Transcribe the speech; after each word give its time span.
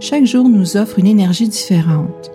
chaque 0.00 0.24
jour 0.24 0.48
nous 0.48 0.76
offre 0.78 0.98
une 0.98 1.06
énergie 1.06 1.48
différente. 1.48 2.30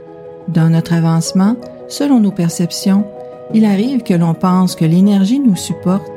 Dans 0.47 0.69
notre 0.69 0.93
avancement, 0.93 1.57
selon 1.89 2.19
nos 2.19 2.31
perceptions, 2.31 3.05
il 3.53 3.65
arrive 3.65 4.03
que 4.03 4.13
l'on 4.13 4.35
pense 4.35 4.75
que 4.75 4.85
l'énergie 4.85 5.39
nous 5.39 5.55
supporte 5.55 6.11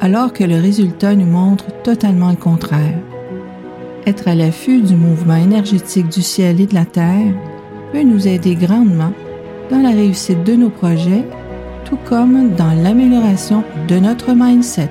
alors 0.00 0.32
que 0.32 0.44
le 0.44 0.56
résultat 0.56 1.14
nous 1.14 1.26
montre 1.26 1.66
totalement 1.82 2.30
le 2.30 2.36
contraire. 2.36 2.98
Être 4.06 4.28
à 4.28 4.34
l'affût 4.34 4.80
du 4.80 4.94
mouvement 4.94 5.36
énergétique 5.36 6.08
du 6.08 6.22
ciel 6.22 6.60
et 6.60 6.66
de 6.66 6.74
la 6.74 6.84
terre 6.84 7.34
peut 7.92 8.02
nous 8.02 8.26
aider 8.26 8.54
grandement 8.54 9.12
dans 9.70 9.80
la 9.80 9.90
réussite 9.90 10.44
de 10.44 10.54
nos 10.54 10.70
projets, 10.70 11.24
tout 11.84 11.98
comme 12.08 12.54
dans 12.54 12.72
l'amélioration 12.72 13.62
de 13.86 13.98
notre 13.98 14.34
mindset. 14.34 14.90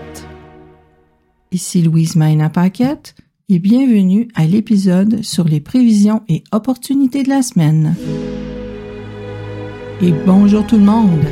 Ici 1.51 1.81
Louise 1.81 2.15
Maina 2.15 2.49
Paquette 2.49 3.15
et 3.49 3.59
bienvenue 3.59 4.27
à 4.35 4.45
l'épisode 4.45 5.23
sur 5.23 5.45
les 5.45 5.61
prévisions 5.61 6.21
et 6.27 6.43
opportunités 6.51 7.23
de 7.23 7.29
la 7.29 7.41
semaine. 7.41 7.95
Et 10.01 10.11
bonjour 10.25 10.67
tout 10.67 10.75
le 10.75 10.83
monde. 10.83 11.23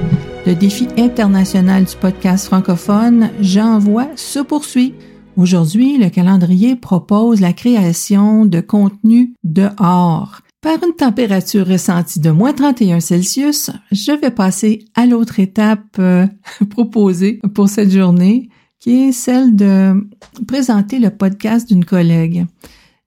Le 0.46 0.56
défi 0.56 0.88
international 0.98 1.84
du 1.84 1.96
podcast 1.98 2.46
francophone 2.46 3.32
J'envoie 3.42 4.08
se 4.16 4.40
poursuit. 4.40 4.94
Aujourd'hui, 5.36 5.98
le 5.98 6.10
calendrier 6.10 6.78
propose 6.78 7.42
la 7.42 7.52
création 7.52 8.46
de 8.46 8.62
contenu 8.62 9.34
dehors. 9.44 10.40
Par 10.62 10.78
une 10.88 10.96
température 10.96 11.68
ressentie 11.68 12.22
de 12.22 12.32
moins 12.32 12.54
31 12.54 13.02
Celsius, 13.02 13.72
je 13.92 14.14
vais 14.14 14.32
passer 14.32 14.86
à 14.96 15.06
l'autre 15.06 15.42
étape 15.42 15.98
euh, 16.00 16.28
proposée 16.70 17.42
pour 17.54 17.68
cette 17.68 17.92
journée, 17.92 18.48
qui 18.86 19.08
est 19.08 19.14
celle 19.14 19.56
de 19.56 20.08
présenter 20.48 21.00
le 21.00 21.10
podcast 21.10 21.68
d'une 21.68 21.86
collègue. 21.86 22.46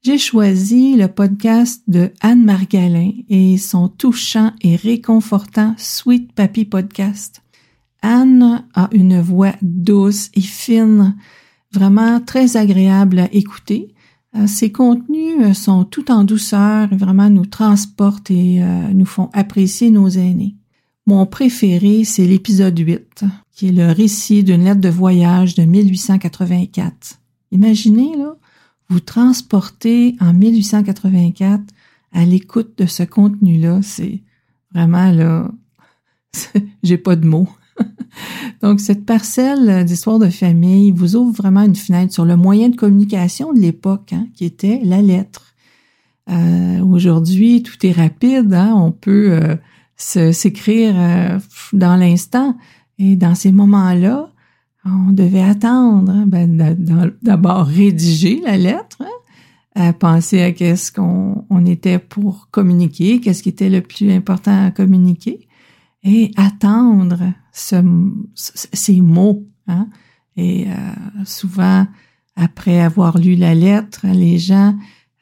J'ai 0.03 0.19
choisi 0.19 0.97
le 0.97 1.07
podcast 1.07 1.85
de 1.87 2.11
Anne 2.21 2.45
Margalin 2.45 3.13
et 3.29 3.57
son 3.59 3.87
touchant 3.87 4.51
et 4.61 4.75
réconfortant 4.75 5.77
Sweet 5.79 6.33
Papi 6.33 6.65
Podcast. 6.65 7.43
Anne 8.03 8.65
a 8.75 8.89
une 8.91 9.21
voix 9.21 9.55
douce 9.63 10.31
et 10.35 10.41
fine, 10.41 11.17
vraiment 11.73 12.19
très 12.19 12.57
agréable 12.57 13.21
à 13.21 13.33
écouter. 13.33 13.95
Euh, 14.35 14.49
ses 14.49 14.73
contenus 14.73 15.57
sont 15.57 15.85
tout 15.85 16.11
en 16.11 16.25
douceur, 16.25 16.89
vraiment 16.91 17.31
nous 17.31 17.47
transportent 17.47 18.33
et 18.33 18.61
euh, 18.61 18.89
nous 18.95 19.07
font 19.07 19.31
apprécier 19.33 19.91
nos 19.91 20.09
aînés. 20.09 20.58
Mon 21.09 21.25
préféré, 21.25 22.05
c'est 22.05 22.27
l'épisode 22.27 22.79
8, 22.79 23.25
qui 23.53 23.69
est 23.69 23.73
le 23.73 23.93
récit 23.93 24.45
d'une 24.45 24.65
lettre 24.65 24.83
de 24.83 24.91
voyage 24.91 25.55
de 25.55 25.63
1884. 25.63 27.19
Imaginez, 27.51 28.15
là, 28.15 28.37
vous 28.91 29.01
transporter 29.01 30.17
en 30.21 30.35
1884 30.35 31.63
à 32.13 32.27
l'écoute 32.27 32.77
de 32.77 32.85
ce 32.85 33.05
contenu-là, 33.05 33.81
c'est 33.81 34.21
vraiment, 34.75 35.11
là, 35.11 35.51
j'ai 36.83 36.99
pas 36.99 37.17
de 37.17 37.27
mots. 37.27 37.49
Donc, 38.63 38.79
cette 38.79 39.07
parcelle 39.07 39.87
d'histoire 39.87 40.19
de 40.19 40.29
famille 40.29 40.91
vous 40.91 41.17
ouvre 41.17 41.33
vraiment 41.33 41.63
une 41.63 41.75
fenêtre 41.75 42.13
sur 42.13 42.27
le 42.27 42.37
moyen 42.37 42.69
de 42.69 42.77
communication 42.77 43.55
de 43.55 43.61
l'époque, 43.61 44.13
hein, 44.13 44.29
qui 44.35 44.45
était 44.45 44.83
la 44.85 45.01
lettre. 45.01 45.55
Euh, 46.29 46.83
Aujourd'hui, 46.85 47.63
tout 47.63 47.87
est 47.87 47.93
rapide, 47.93 48.53
hein, 48.53 48.75
on 48.77 48.93
peut 48.93 49.33
euh, 49.33 49.57
s'écrire 49.99 50.95
euh, 50.97 51.39
dans 51.73 51.97
l'instant. 51.97 52.57
Et 52.99 53.17
dans 53.17 53.35
ces 53.35 53.53
moments-là, 53.53 54.31
on 54.85 55.13
devait 55.13 55.43
attendre, 55.43 56.25
ben, 56.27 56.57
d'abord 57.23 57.67
rédiger 57.67 58.41
la 58.45 58.57
lettre, 58.57 59.03
hein, 59.75 59.93
penser 59.93 60.41
à 60.41 60.53
qu'est-ce 60.53 60.91
qu'on 60.91 61.45
on 61.51 61.67
était 61.67 61.99
pour 61.99 62.49
communiquer, 62.51 63.21
qu'est-ce 63.21 63.43
qui 63.43 63.51
était 63.51 63.69
le 63.69 63.83
plus 63.83 64.11
important 64.11 64.67
à 64.67 64.71
communiquer, 64.71 65.47
et 66.05 66.31
attendre 66.37 67.33
ce, 67.53 67.77
ces 68.35 69.01
mots. 69.01 69.47
Hein. 69.67 69.89
Et 70.37 70.67
euh, 70.69 71.25
souvent, 71.25 71.87
après 72.37 72.81
avoir 72.81 73.19
lu 73.19 73.35
la 73.35 73.55
lettre, 73.55 74.07
les 74.07 74.39
gens 74.39 74.75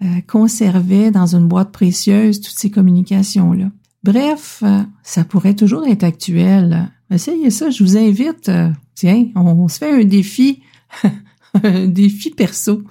euh, 0.02 0.20
conservaient 0.28 1.10
dans 1.10 1.34
une 1.34 1.48
boîte 1.48 1.72
précieuse 1.72 2.40
toutes 2.40 2.58
ces 2.58 2.70
communications-là. 2.70 3.70
Bref, 4.06 4.62
euh, 4.62 4.82
ça 5.02 5.24
pourrait 5.24 5.54
toujours 5.54 5.84
être 5.84 6.04
actuel. 6.04 6.92
Essayez 7.10 7.50
ça, 7.50 7.70
je 7.70 7.82
vous 7.82 7.96
invite. 7.96 8.48
Euh, 8.48 8.70
tiens, 8.94 9.26
on, 9.34 9.66
se 9.66 9.78
fait 9.78 10.00
un 10.00 10.04
défi, 10.04 10.62
un 11.64 11.88
défi 11.88 12.30
perso, 12.30 12.84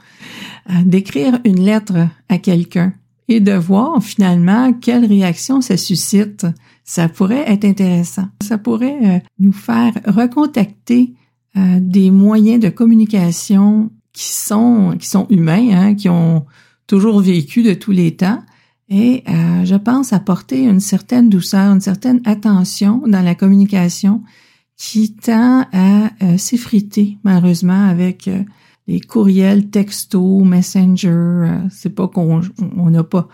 euh, 0.70 0.74
d'écrire 0.84 1.40
une 1.46 1.64
lettre 1.64 2.09
à 2.28 2.38
quelqu'un 2.38 2.94
et 3.30 3.40
de 3.40 3.53
voir 3.53 4.03
finalement 4.03 4.74
quelle 4.74 5.06
réaction 5.06 5.62
ça 5.62 5.78
suscite. 5.78 6.46
Ça 6.84 7.08
pourrait 7.08 7.50
être 7.50 7.64
intéressant. 7.64 8.28
Ça 8.44 8.58
pourrait 8.58 9.24
nous 9.40 9.53
faire 9.53 9.94
recontacter 10.06 11.14
des 11.56 12.12
moyens 12.12 12.59
de 12.59 12.70
communication 12.70 13.90
qui 14.12 14.32
sont 14.34 14.96
qui 15.00 15.08
sont 15.08 15.26
humains, 15.30 15.70
hein, 15.72 15.96
qui 15.96 16.09
ont 16.09 16.46
toujours 16.86 17.22
vécu 17.22 17.64
de 17.64 17.74
tous 17.74 17.92
les 17.92 18.16
temps, 18.16 18.44
et 18.90 19.23
euh, 19.28 19.66
je 19.66 19.75
pense 19.75 20.13
apporter 20.13 20.63
une 20.63 20.79
certaine 20.79 21.29
douceur, 21.29 21.72
une 21.72 21.81
certaine 21.81 22.22
attention 22.25 23.01
dans 23.07 23.22
la 23.22 23.34
communication 23.34 24.22
qui 24.78 25.16
tend 25.16 25.66
à 25.72 26.12
euh, 26.22 26.38
s'effriter 26.38 27.18
malheureusement 27.23 27.88
avec 27.88 28.28
euh, 28.28 28.44
les 28.88 29.00
courriels, 29.00 29.69
textos, 29.69 30.44
messenger. 30.44 31.47
c'est 31.72 31.90
pas 31.96 32.07
qu'on 32.07 32.41
on 32.78 32.90
n'a 32.91 33.03
pas, 33.03 33.28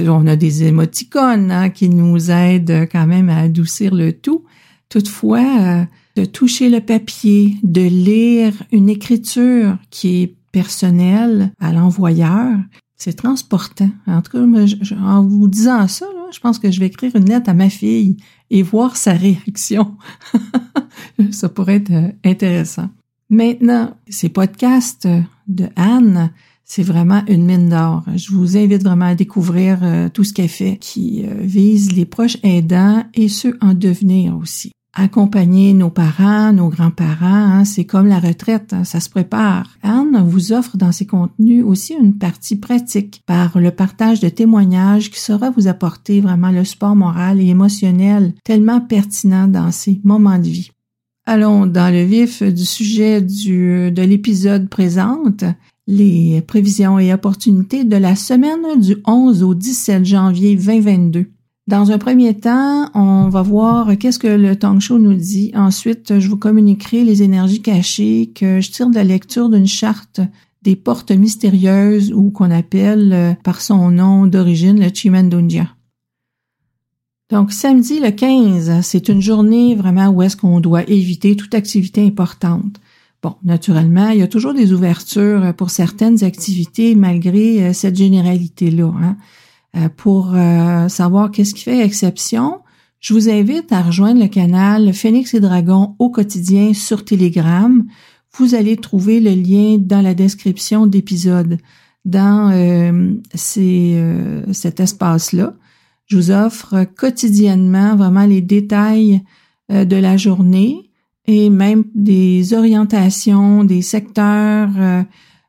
on 0.00 0.26
a 0.26 0.36
des 0.36 0.64
émoticônes 0.64 1.50
hein, 1.50 1.68
qui 1.68 1.90
nous 1.90 2.30
aident 2.30 2.88
quand 2.90 3.06
même 3.06 3.28
à 3.28 3.40
adoucir 3.40 3.94
le 3.94 4.14
tout. 4.14 4.44
Toutefois, 4.88 5.86
de 6.14 6.24
toucher 6.24 6.70
le 6.70 6.80
papier, 6.80 7.56
de 7.62 7.82
lire 7.82 8.54
une 8.72 8.88
écriture 8.88 9.76
qui 9.90 10.22
est 10.22 10.34
personnelle 10.50 11.52
à 11.60 11.72
l'envoyeur, 11.72 12.56
c'est 12.96 13.14
transportant. 13.14 13.90
En 14.06 14.22
tout 14.22 14.32
cas, 14.32 14.96
en 14.96 15.22
vous 15.22 15.48
disant 15.48 15.86
ça, 15.88 16.06
je 16.32 16.40
pense 16.40 16.58
que 16.58 16.70
je 16.70 16.80
vais 16.80 16.86
écrire 16.86 17.14
une 17.14 17.28
lettre 17.28 17.50
à 17.50 17.54
ma 17.54 17.70
fille 17.70 18.16
et 18.50 18.62
voir 18.62 18.96
sa 18.96 19.12
réaction. 19.12 19.96
ça 21.30 21.48
pourrait 21.48 21.76
être 21.76 21.92
euh, 21.92 22.12
intéressant. 22.24 22.88
Maintenant, 23.28 23.96
ces 24.08 24.28
podcasts 24.28 25.08
de 25.48 25.68
Anne, 25.76 26.30
c'est 26.64 26.82
vraiment 26.82 27.22
une 27.28 27.44
mine 27.44 27.68
d'or. 27.68 28.04
Je 28.14 28.32
vous 28.32 28.56
invite 28.56 28.82
vraiment 28.82 29.06
à 29.06 29.14
découvrir 29.14 29.78
euh, 29.82 30.08
tout 30.08 30.24
ce 30.24 30.32
qu'elle 30.32 30.48
fait 30.48 30.78
qui 30.78 31.24
euh, 31.24 31.34
vise 31.40 31.92
les 31.92 32.06
proches 32.06 32.38
aidants 32.42 33.04
et 33.14 33.28
ceux 33.28 33.56
en 33.60 33.74
devenir 33.74 34.36
aussi 34.36 34.72
accompagner 34.98 35.74
nos 35.74 35.90
parents, 35.90 36.52
nos 36.52 36.70
grands-parents, 36.70 37.26
hein, 37.26 37.64
c'est 37.66 37.84
comme 37.84 38.06
la 38.06 38.18
retraite, 38.18 38.72
hein, 38.72 38.84
ça 38.84 38.98
se 38.98 39.10
prépare. 39.10 39.76
Anne 39.82 40.24
vous 40.26 40.52
offre 40.52 40.78
dans 40.78 40.90
ses 40.90 41.06
contenus 41.06 41.62
aussi 41.64 41.94
une 41.94 42.16
partie 42.16 42.56
pratique 42.56 43.22
par 43.26 43.58
le 43.58 43.70
partage 43.70 44.20
de 44.20 44.30
témoignages 44.30 45.10
qui 45.10 45.20
saura 45.20 45.50
vous 45.50 45.68
apporter 45.68 46.20
vraiment 46.22 46.50
le 46.50 46.64
support 46.64 46.96
moral 46.96 47.40
et 47.40 47.46
émotionnel 47.46 48.32
tellement 48.42 48.80
pertinent 48.80 49.48
dans 49.48 49.70
ces 49.70 50.00
moments 50.02 50.38
de 50.38 50.48
vie. 50.48 50.70
Allons 51.26 51.66
dans 51.66 51.92
le 51.92 52.04
vif 52.04 52.42
du 52.42 52.64
sujet 52.64 53.20
du, 53.20 53.90
de 53.90 54.02
l'épisode 54.02 54.68
présente, 54.68 55.44
les 55.86 56.40
prévisions 56.40 56.98
et 56.98 57.12
opportunités 57.12 57.84
de 57.84 57.96
la 57.96 58.16
semaine 58.16 58.80
du 58.80 58.96
11 59.06 59.42
au 59.42 59.54
17 59.54 60.04
janvier 60.04 60.56
2022. 60.56 61.26
Dans 61.66 61.90
un 61.90 61.98
premier 61.98 62.32
temps, 62.34 62.90
on 62.94 63.28
va 63.28 63.42
voir 63.42 63.98
qu'est-ce 63.98 64.20
que 64.20 64.28
le 64.28 64.54
Tang 64.54 64.78
Show 64.78 65.00
nous 65.00 65.14
dit. 65.14 65.50
Ensuite, 65.56 66.20
je 66.20 66.28
vous 66.28 66.36
communiquerai 66.36 67.02
les 67.02 67.24
énergies 67.24 67.60
cachées 67.60 68.30
que 68.32 68.60
je 68.60 68.70
tire 68.70 68.88
de 68.88 68.94
la 68.94 69.02
lecture 69.02 69.48
d'une 69.48 69.66
charte 69.66 70.20
des 70.62 70.76
portes 70.76 71.10
mystérieuses 71.10 72.12
ou 72.12 72.30
qu'on 72.30 72.52
appelle 72.52 73.12
euh, 73.12 73.34
par 73.42 73.60
son 73.60 73.90
nom 73.90 74.26
d'origine 74.26 74.80
le 74.80 74.90
Chimandunja. 74.94 75.66
Donc, 77.30 77.50
samedi 77.50 77.98
le 77.98 78.12
15, 78.12 78.82
c'est 78.82 79.08
une 79.08 79.20
journée 79.20 79.74
vraiment 79.74 80.08
où 80.08 80.22
est-ce 80.22 80.36
qu'on 80.36 80.60
doit 80.60 80.88
éviter 80.88 81.34
toute 81.34 81.54
activité 81.54 82.06
importante. 82.06 82.80
Bon, 83.22 83.34
naturellement, 83.42 84.10
il 84.10 84.20
y 84.20 84.22
a 84.22 84.28
toujours 84.28 84.54
des 84.54 84.72
ouvertures 84.72 85.52
pour 85.56 85.70
certaines 85.70 86.22
activités 86.22 86.94
malgré 86.94 87.64
euh, 87.64 87.72
cette 87.72 87.96
généralité-là. 87.96 88.92
Hein. 89.02 89.16
Euh, 89.76 89.88
pour 89.94 90.32
euh, 90.34 90.88
savoir 90.88 91.30
qu'est-ce 91.30 91.54
qui 91.54 91.64
fait 91.64 91.84
exception, 91.84 92.60
je 93.00 93.12
vous 93.12 93.28
invite 93.28 93.72
à 93.72 93.82
rejoindre 93.82 94.20
le 94.20 94.28
canal 94.28 94.94
Phoenix 94.94 95.34
et 95.34 95.40
Dragon 95.40 95.94
au 95.98 96.08
quotidien 96.08 96.72
sur 96.72 97.04
Telegram. 97.04 97.84
Vous 98.38 98.54
allez 98.54 98.76
trouver 98.76 99.20
le 99.20 99.32
lien 99.32 99.76
dans 99.78 100.00
la 100.00 100.14
description 100.14 100.86
d'épisode 100.86 101.58
dans 102.04 102.50
euh, 102.52 103.14
cet 103.34 104.80
espace-là. 104.80 105.54
Je 106.06 106.16
vous 106.16 106.30
offre 106.30 106.84
quotidiennement 106.84 107.96
vraiment 107.96 108.26
les 108.26 108.40
détails 108.40 109.22
de 109.68 109.96
la 109.96 110.16
journée 110.16 110.90
et 111.26 111.50
même 111.50 111.84
des 111.94 112.54
orientations, 112.54 113.64
des 113.64 113.82
secteurs 113.82 114.70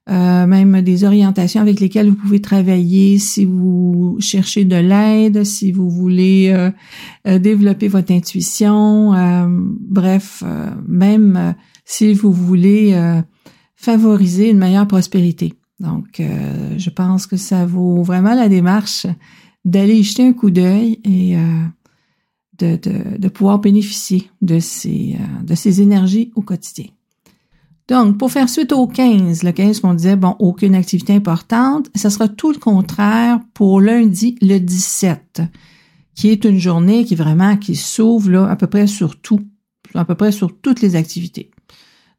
euh, 0.10 0.48
même 0.48 0.82
des 0.82 1.04
orientations 1.04 1.60
avec 1.60 1.82
lesquelles 1.82 2.10
vous 2.10 2.16
pouvez 2.16 2.40
travailler 2.40 3.20
si 3.20 3.44
vous 3.44 4.16
cherchez 4.22 4.64
de 4.64 4.78
l'aide, 4.78 5.44
si 5.44 5.74
vous 5.74 5.90
voulez 5.90 6.50
euh, 6.56 6.72
euh, 7.28 7.40
développer 7.40 7.90
votre 7.90 8.14
intuition, 8.14 9.14
bref, 9.50 10.44
même 10.88 11.56
si 11.84 12.14
vous 12.14 12.32
voulez 12.32 12.98
favoriser 13.76 14.50
une 14.50 14.58
meilleure 14.58 14.88
prospérité. 14.88 15.54
Donc, 15.80 16.22
je 16.78 16.90
pense 16.90 17.28
que 17.28 17.38
ça 17.38 17.66
vaut 17.66 18.02
vraiment 18.02 18.34
la 18.34 18.50
démarche 18.50 19.08
d'aller 19.66 19.96
y 19.96 20.04
jeter 20.04 20.26
un 20.26 20.34
coup 20.34 20.52
d'œil 20.52 21.00
et 21.04 21.36
de, 22.58 22.78
de, 22.78 23.18
de, 23.18 23.28
pouvoir 23.28 23.60
bénéficier 23.60 24.30
de 24.42 24.60
ces, 24.60 25.18
de 25.44 25.56
ces 25.56 25.82
énergies 25.82 26.32
au 26.36 26.42
quotidien. 26.42 26.86
Donc, 27.88 28.18
pour 28.18 28.32
faire 28.32 28.50
suite 28.50 28.74
au 28.74 28.86
15, 28.86 29.44
le 29.44 29.52
15 29.52 29.80
qu'on 29.80 29.94
disait, 29.94 30.18
bon, 30.18 30.36
aucune 30.40 30.76
activité 30.76 31.14
importante, 31.14 31.90
ça 31.96 32.10
sera 32.10 32.28
tout 32.28 32.52
le 32.52 32.60
contraire 32.60 33.40
pour 33.54 33.80
lundi, 33.80 34.38
le 34.42 34.58
17, 34.60 35.42
qui 36.14 36.30
est 36.30 36.44
une 36.44 36.60
journée 36.60 37.06
qui 37.06 37.16
vraiment, 37.16 37.56
qui 37.56 37.76
s'ouvre 37.76 38.30
là, 38.30 38.50
à 38.50 38.56
peu 38.58 38.68
près 38.68 38.88
sur 38.88 39.22
tout, 39.22 39.40
à 39.94 40.04
peu 40.04 40.16
près 40.16 40.34
sur 40.34 40.60
toutes 40.60 40.82
les 40.82 40.98
activités. 40.98 41.52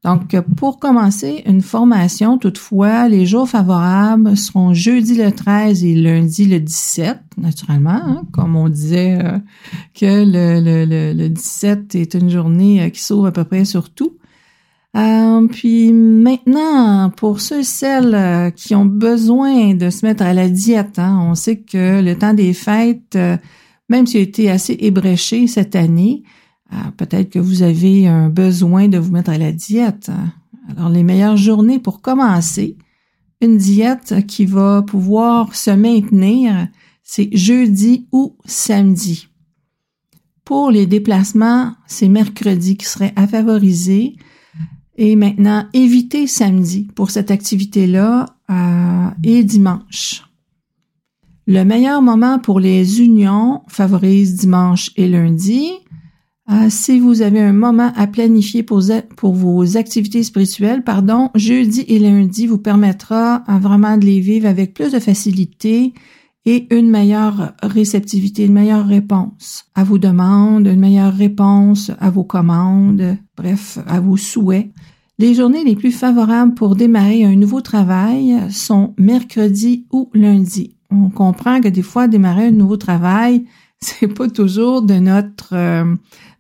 Donc, 0.05 0.37
pour 0.56 0.79
commencer 0.79 1.43
une 1.44 1.61
formation, 1.61 2.38
toutefois, 2.38 3.09
les 3.09 3.26
jours 3.26 3.49
favorables 3.49 4.37
seront 4.37 4.73
jeudi 4.73 5.17
le 5.17 5.32
13 5.32 5.82
et 5.85 5.94
lundi 5.97 6.44
le 6.44 6.61
17, 6.61 7.19
naturellement, 7.37 7.91
hein, 7.91 8.23
comme 8.31 8.55
on 8.55 8.69
disait 8.69 9.19
euh, 9.20 9.38
que 9.94 10.25
le, 10.25 10.61
le, 10.61 11.12
le, 11.12 11.29
17 11.29 11.97
est 11.97 12.15
une 12.15 12.31
journée 12.31 12.81
euh, 12.81 12.91
qui 12.91 13.03
s'ouvre 13.03 13.26
à 13.26 13.32
peu 13.32 13.43
près 13.43 13.65
sur 13.65 13.91
tout. 13.91 14.18
Euh, 14.98 15.46
puis 15.46 15.92
maintenant, 15.92 17.10
pour 17.10 17.40
ceux 17.40 17.60
et 17.60 17.64
celles 17.64 18.14
euh, 18.14 18.50
qui 18.50 18.74
ont 18.74 18.84
besoin 18.84 19.74
de 19.74 19.90
se 19.90 20.04
mettre 20.04 20.24
à 20.24 20.34
la 20.34 20.48
diète, 20.48 20.98
hein, 20.98 21.20
on 21.22 21.34
sait 21.34 21.58
que 21.58 22.02
le 22.02 22.18
temps 22.18 22.34
des 22.34 22.52
fêtes, 22.52 23.14
euh, 23.14 23.36
même 23.88 24.06
s'il 24.06 24.20
a 24.20 24.22
été 24.22 24.50
assez 24.50 24.76
ébréché 24.80 25.46
cette 25.46 25.76
année, 25.76 26.22
peut-être 26.98 27.30
que 27.30 27.38
vous 27.38 27.62
avez 27.62 28.06
un 28.06 28.28
besoin 28.28 28.88
de 28.88 28.98
vous 28.98 29.10
mettre 29.10 29.30
à 29.30 29.38
la 29.38 29.52
diète. 29.52 30.10
Hein. 30.10 30.34
Alors, 30.68 30.90
les 30.90 31.02
meilleures 31.02 31.38
journées 31.38 31.78
pour 31.78 32.02
commencer 32.02 32.76
une 33.40 33.56
diète 33.56 34.26
qui 34.26 34.44
va 34.44 34.82
pouvoir 34.82 35.54
se 35.54 35.70
maintenir, 35.70 36.68
c'est 37.02 37.30
jeudi 37.32 38.06
ou 38.12 38.36
samedi. 38.44 39.28
Pour 40.44 40.70
les 40.70 40.84
déplacements, 40.86 41.72
c'est 41.86 42.08
mercredi 42.08 42.76
qui 42.76 42.84
serait 42.84 43.14
à 43.16 43.26
favoriser. 43.26 44.16
Et 45.00 45.14
maintenant, 45.14 45.64
évitez 45.72 46.26
samedi 46.26 46.88
pour 46.96 47.12
cette 47.12 47.30
activité-là 47.30 48.26
euh, 48.50 49.08
et 49.22 49.44
dimanche. 49.44 50.24
Le 51.46 51.62
meilleur 51.62 52.02
moment 52.02 52.40
pour 52.40 52.58
les 52.58 53.00
unions 53.00 53.62
favorise 53.68 54.34
dimanche 54.34 54.90
et 54.96 55.06
lundi. 55.08 55.70
Euh, 56.50 56.66
si 56.68 56.98
vous 56.98 57.22
avez 57.22 57.40
un 57.40 57.52
moment 57.52 57.92
à 57.94 58.08
planifier 58.08 58.64
pour, 58.64 58.82
vos 59.34 59.76
activités 59.76 60.24
spirituelles, 60.24 60.82
pardon, 60.82 61.30
jeudi 61.36 61.84
et 61.86 62.00
lundi 62.00 62.48
vous 62.48 62.58
permettra 62.58 63.44
euh, 63.48 63.58
vraiment 63.58 63.98
de 63.98 64.04
les 64.04 64.18
vivre 64.18 64.48
avec 64.48 64.74
plus 64.74 64.90
de 64.90 64.98
facilité 64.98 65.94
et 66.48 66.66
une 66.74 66.88
meilleure 66.88 67.52
réceptivité, 67.62 68.46
une 68.46 68.54
meilleure 68.54 68.86
réponse 68.86 69.66
à 69.74 69.84
vos 69.84 69.98
demandes, 69.98 70.66
une 70.66 70.80
meilleure 70.80 71.12
réponse 71.12 71.90
à 72.00 72.08
vos 72.08 72.24
commandes, 72.24 73.18
bref, 73.36 73.78
à 73.86 74.00
vos 74.00 74.16
souhaits. 74.16 74.70
Les 75.18 75.34
journées 75.34 75.62
les 75.62 75.76
plus 75.76 75.92
favorables 75.92 76.54
pour 76.54 76.74
démarrer 76.74 77.22
un 77.22 77.36
nouveau 77.36 77.60
travail 77.60 78.34
sont 78.50 78.94
mercredi 78.96 79.84
ou 79.92 80.08
lundi. 80.14 80.74
On 80.90 81.10
comprend 81.10 81.60
que 81.60 81.68
des 81.68 81.82
fois 81.82 82.08
démarrer 82.08 82.46
un 82.46 82.52
nouveau 82.52 82.78
travail, 82.78 83.44
c'est 83.78 84.08
pas 84.08 84.30
toujours 84.30 84.80
de 84.80 84.94
notre 84.94 85.52
euh, 85.52 85.94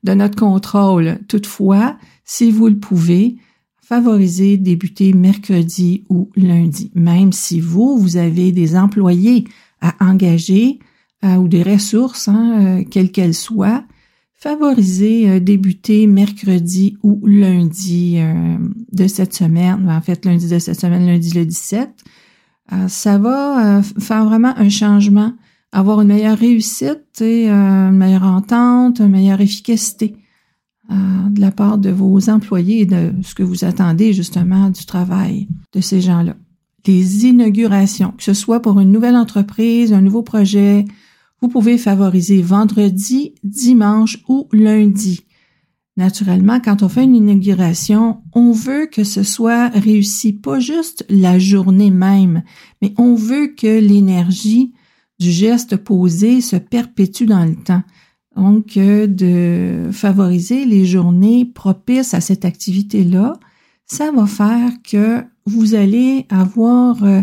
de 0.04 0.14
notre 0.14 0.36
contrôle. 0.36 1.18
Toutefois, 1.28 1.98
si 2.24 2.50
vous 2.50 2.68
le 2.68 2.78
pouvez, 2.78 3.36
favorisez 3.82 4.56
débuter 4.56 5.12
mercredi 5.12 6.04
ou 6.08 6.30
lundi. 6.34 6.90
Même 6.94 7.32
si 7.32 7.60
vous 7.60 7.98
vous 7.98 8.16
avez 8.16 8.52
des 8.52 8.74
employés 8.74 9.44
à 9.80 9.94
engager 10.00 10.78
euh, 11.24 11.36
ou 11.36 11.48
des 11.48 11.62
ressources, 11.62 12.28
hein, 12.28 12.80
euh, 12.80 12.84
quelles 12.88 13.10
qu'elles 13.10 13.34
soient, 13.34 13.84
favoriser 14.38 15.28
euh, 15.28 15.40
débuter 15.40 16.06
mercredi 16.06 16.96
ou 17.02 17.20
lundi 17.26 18.18
euh, 18.18 18.56
de 18.92 19.06
cette 19.08 19.34
semaine, 19.34 19.90
en 19.90 20.00
fait 20.00 20.24
lundi 20.24 20.48
de 20.48 20.58
cette 20.58 20.80
semaine, 20.80 21.06
lundi 21.06 21.32
le 21.32 21.44
17, 21.44 21.90
euh, 22.72 22.88
ça 22.88 23.18
va 23.18 23.82
faire 23.82 24.24
vraiment 24.24 24.54
un 24.56 24.68
changement, 24.68 25.32
avoir 25.72 26.00
une 26.00 26.08
meilleure 26.08 26.38
réussite 26.38 27.20
et 27.20 27.48
une 27.48 27.96
meilleure 27.96 28.24
entente, 28.24 29.00
une 29.00 29.08
meilleure 29.08 29.40
efficacité 29.40 30.16
de 30.90 31.40
la 31.40 31.50
part 31.50 31.76
de 31.76 31.90
vos 31.90 32.30
employés 32.30 32.80
et 32.80 32.86
de 32.86 33.12
ce 33.22 33.34
que 33.34 33.42
vous 33.42 33.64
attendez 33.64 34.14
justement 34.14 34.70
du 34.70 34.86
travail 34.86 35.46
de 35.74 35.82
ces 35.82 36.00
gens-là. 36.00 36.34
Les 36.86 37.26
inaugurations, 37.26 38.12
que 38.16 38.22
ce 38.22 38.34
soit 38.34 38.60
pour 38.60 38.80
une 38.80 38.92
nouvelle 38.92 39.16
entreprise, 39.16 39.92
un 39.92 40.00
nouveau 40.00 40.22
projet, 40.22 40.86
vous 41.40 41.48
pouvez 41.48 41.78
favoriser 41.78 42.42
vendredi, 42.42 43.34
dimanche 43.44 44.18
ou 44.28 44.48
lundi. 44.52 45.20
Naturellement, 45.96 46.60
quand 46.60 46.82
on 46.82 46.88
fait 46.88 47.04
une 47.04 47.16
inauguration, 47.16 48.22
on 48.32 48.52
veut 48.52 48.86
que 48.86 49.04
ce 49.04 49.24
soit 49.24 49.68
réussi 49.68 50.32
pas 50.32 50.60
juste 50.60 51.04
la 51.08 51.38
journée 51.38 51.90
même, 51.90 52.42
mais 52.80 52.94
on 52.98 53.14
veut 53.14 53.48
que 53.48 53.80
l'énergie 53.80 54.72
du 55.18 55.30
geste 55.30 55.76
posé 55.76 56.40
se 56.40 56.56
perpétue 56.56 57.24
dans 57.24 57.44
le 57.44 57.56
temps. 57.56 57.82
Donc, 58.36 58.76
euh, 58.76 59.08
de 59.08 59.90
favoriser 59.90 60.64
les 60.64 60.86
journées 60.86 61.44
propices 61.44 62.14
à 62.14 62.20
cette 62.20 62.44
activité-là, 62.44 63.32
ça 63.86 64.12
va 64.12 64.26
faire 64.26 64.70
que 64.88 65.24
vous 65.48 65.74
allez 65.74 66.26
avoir 66.28 67.02
euh, 67.02 67.22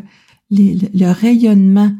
le 0.49 1.11
rayonnement 1.11 1.91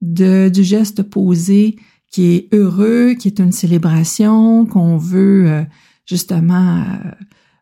du 0.00 0.64
geste 0.64 1.02
posé 1.02 1.76
qui 2.10 2.26
est 2.26 2.54
heureux, 2.54 3.14
qui 3.14 3.28
est 3.28 3.40
une 3.40 3.52
célébration, 3.52 4.66
qu'on 4.66 4.96
veut 4.96 5.46
euh, 5.48 5.62
justement 6.06 6.78
euh, 6.78 7.10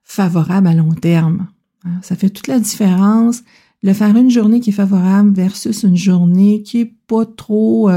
favorable 0.05 0.69
à 0.69 0.75
long 0.75 0.93
terme. 0.93 1.47
Hein. 1.85 2.00
Ça 2.03 2.17
fait 2.17 2.31
toute 2.31 2.49
la 2.49 2.61
différence. 2.61 3.43
Le 3.82 3.93
faire 3.94 4.17
une 4.17 4.31
journée 4.31 4.61
qui 4.61 4.70
est 4.70 4.75
favorable 4.75 5.32
versus 5.32 5.82
une 5.82 5.97
journée 5.97 6.62
qui 6.62 6.81
est 6.81 6.94
pas 7.06 7.26
trop 7.26 7.91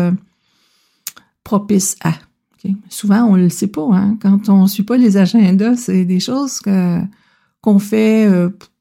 propice 1.44 1.96
à. 2.04 2.14
Souvent, 2.90 3.26
on 3.26 3.36
le 3.36 3.50
sait 3.50 3.68
pas. 3.68 3.88
Hein? 3.92 4.18
Quand 4.20 4.50
on 4.50 4.66
suit 4.66 4.82
pas 4.82 4.98
les 4.98 5.18
agendas, 5.18 5.76
c'est 5.76 6.04
des 6.04 6.20
choses 6.20 6.60
qu'on 7.62 7.78
fait 7.78 8.28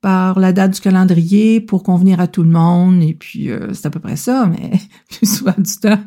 par 0.05 0.39
la 0.39 0.53
date 0.53 0.75
du 0.75 0.81
calendrier 0.83 1.63
pour 1.63 1.83
convenir 1.83 2.21
à 2.21 2.27
tout 2.27 2.43
le 2.43 2.51
monde, 2.51 3.03
et 3.03 3.15
puis 3.15 3.51
euh, 3.51 3.73
c'est 3.73 3.87
à 3.87 3.91
peu 3.91 4.01
près 4.01 4.17
ça, 4.17 4.45
mais 4.45 4.73
plus 5.11 5.39
souvent 5.39 5.55
du 5.57 5.77
temps. 5.81 5.99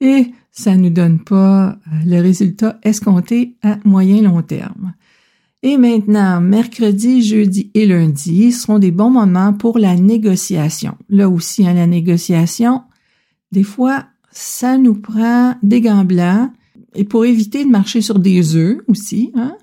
Et 0.00 0.32
ça 0.50 0.76
nous 0.76 0.90
donne 0.90 1.20
pas 1.20 1.68
euh, 1.68 1.74
le 2.04 2.20
résultat 2.20 2.80
escompté 2.82 3.54
à 3.62 3.78
moyen 3.84 4.20
long 4.20 4.42
terme. 4.42 4.94
Et 5.62 5.78
maintenant, 5.78 6.40
mercredi, 6.40 7.22
jeudi 7.22 7.70
et 7.74 7.86
lundi 7.86 8.50
seront 8.50 8.80
des 8.80 8.90
bons 8.90 9.10
moments 9.10 9.52
pour 9.52 9.78
la 9.78 9.94
négociation. 9.94 10.96
Là 11.08 11.28
aussi, 11.28 11.68
hein, 11.68 11.74
la 11.74 11.86
négociation, 11.86 12.82
des 13.52 13.62
fois, 13.62 14.06
ça 14.32 14.76
nous 14.76 14.96
prend 14.96 15.54
des 15.62 15.80
gants 15.80 16.04
blancs. 16.04 16.50
Et 16.96 17.04
pour 17.04 17.24
éviter 17.24 17.64
de 17.64 17.70
marcher 17.70 18.00
sur 18.00 18.18
des 18.18 18.56
œufs 18.56 18.78
aussi, 18.88 19.30
hein, 19.36 19.54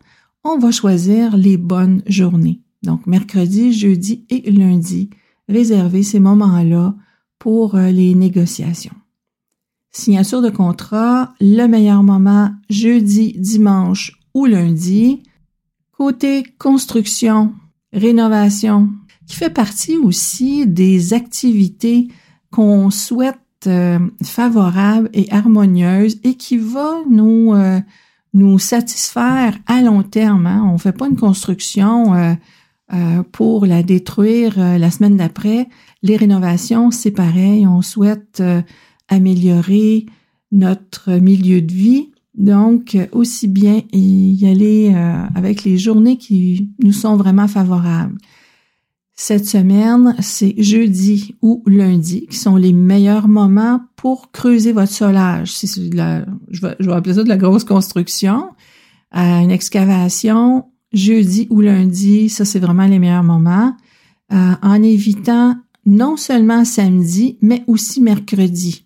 on 0.45 0.57
va 0.57 0.71
choisir 0.71 1.35
les 1.35 1.57
bonnes 1.57 2.01
journées. 2.07 2.62
Donc, 2.83 3.07
mercredi, 3.07 3.73
jeudi 3.73 4.25
et 4.29 4.51
lundi, 4.51 5.09
réservez 5.47 6.03
ces 6.03 6.19
moments-là 6.19 6.95
pour 7.39 7.75
euh, 7.75 7.89
les 7.89 8.13
négociations. 8.15 8.95
Signature 9.91 10.41
de 10.41 10.49
contrat, 10.49 11.33
le 11.39 11.67
meilleur 11.67 12.03
moment, 12.03 12.51
jeudi, 12.69 13.33
dimanche 13.37 14.19
ou 14.33 14.45
lundi. 14.45 15.23
Côté 15.91 16.43
construction, 16.57 17.53
rénovation, 17.93 18.89
qui 19.27 19.35
fait 19.35 19.49
partie 19.51 19.97
aussi 19.97 20.67
des 20.67 21.13
activités 21.13 22.07
qu'on 22.51 22.89
souhaite 22.89 23.37
euh, 23.67 23.99
favorables 24.23 25.09
et 25.13 25.31
harmonieuses 25.31 26.19
et 26.23 26.35
qui 26.35 26.57
va 26.57 26.97
nous 27.09 27.53
euh, 27.53 27.79
nous 28.33 28.59
satisfaire 28.59 29.57
à 29.67 29.81
long 29.81 30.03
terme. 30.03 30.47
Hein. 30.47 30.63
On 30.65 30.73
ne 30.73 30.77
fait 30.77 30.91
pas 30.91 31.07
une 31.07 31.15
construction 31.15 32.13
euh, 32.15 32.33
euh, 32.93 33.23
pour 33.31 33.65
la 33.65 33.83
détruire 33.83 34.55
euh, 34.57 34.77
la 34.77 34.91
semaine 34.91 35.17
d'après. 35.17 35.67
Les 36.01 36.15
rénovations, 36.17 36.91
c'est 36.91 37.11
pareil. 37.11 37.65
On 37.67 37.81
souhaite 37.81 38.43
améliorer 39.07 40.05
notre 40.51 41.11
milieu 41.11 41.61
de 41.61 41.71
vie. 41.71 42.09
Donc, 42.35 42.97
aussi 43.11 43.47
bien 43.47 43.81
y 43.93 44.45
aller 44.47 44.93
avec 45.35 45.63
les 45.63 45.77
journées 45.77 46.17
qui 46.17 46.71
nous 46.83 46.91
sont 46.91 47.15
vraiment 47.15 47.47
favorables. 47.47 48.17
Cette 49.15 49.45
semaine, 49.45 50.15
c'est 50.19 50.55
jeudi 50.57 51.35
ou 51.41 51.63
lundi 51.67 52.25
qui 52.27 52.37
sont 52.37 52.55
les 52.55 52.73
meilleurs 52.73 53.27
moments 53.27 53.81
pour 53.95 54.31
creuser 54.31 54.73
votre 54.73 54.91
solage. 54.91 55.51
Si 55.51 55.67
je, 55.67 56.61
vais, 56.61 56.75
je 56.79 56.85
vais 56.89 56.93
appeler 56.93 57.13
ça 57.13 57.23
de 57.23 57.29
la 57.29 57.37
grosse 57.37 57.63
construction, 57.63 58.49
euh, 59.15 59.39
une 59.39 59.51
excavation, 59.51 60.65
jeudi 60.93 61.47
ou 61.49 61.61
lundi, 61.61 62.29
ça 62.29 62.45
c'est 62.45 62.59
vraiment 62.59 62.85
les 62.85 62.99
meilleurs 62.99 63.23
moments, 63.23 63.75
euh, 64.31 64.53
en 64.61 64.81
évitant 64.81 65.55
non 65.85 66.15
seulement 66.17 66.63
samedi, 66.65 67.37
mais 67.41 67.63
aussi 67.67 68.01
mercredi. 68.01 68.85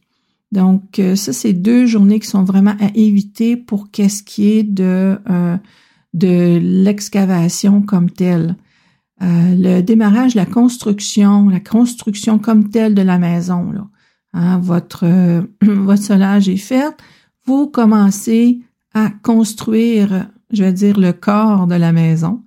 Donc, 0.51 0.97
euh, 0.97 1.15
ça, 1.15 1.33
c'est 1.33 1.53
deux 1.53 1.85
journées 1.85 2.19
qui 2.19 2.27
sont 2.27 2.43
vraiment 2.43 2.75
à 2.79 2.89
éviter 2.95 3.57
pour 3.57 3.91
qu'est-ce 3.91 4.23
qui 4.23 4.51
est 4.51 4.63
de, 4.63 5.19
de 6.13 6.57
l'excavation 6.61 7.81
comme 7.81 8.09
telle. 8.09 8.55
Euh, 9.23 9.55
le 9.55 9.81
démarrage, 9.81 10.35
la 10.35 10.45
construction, 10.45 11.49
la 11.49 11.59
construction 11.59 12.37
comme 12.37 12.69
telle 12.69 12.93
de 12.93 13.01
la 13.01 13.17
maison. 13.17 13.71
Là. 13.71 13.87
Hein, 14.33 14.59
votre, 14.59 15.05
euh, 15.05 15.41
votre 15.61 16.03
solage 16.03 16.49
est 16.49 16.57
fait. 16.57 16.95
Vous 17.45 17.67
commencez 17.67 18.61
à 18.93 19.09
construire, 19.09 20.27
je 20.51 20.63
vais 20.63 20.73
dire, 20.73 20.99
le 20.99 21.13
corps 21.13 21.67
de 21.67 21.75
la 21.75 21.91
maison. 21.91 22.41